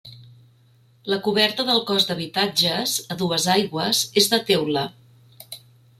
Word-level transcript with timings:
La 1.13 1.19
coberta 1.27 1.65
del 1.67 1.83
cos 1.91 2.09
d'habitatges, 2.11 2.95
a 3.17 3.19
dues 3.21 3.45
aigües, 3.57 4.03
és 4.23 4.31
de 4.33 4.41
teula. 4.49 4.87